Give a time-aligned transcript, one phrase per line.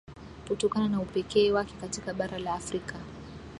[0.47, 2.95] kutokana na upekee wake katika bara la Afrika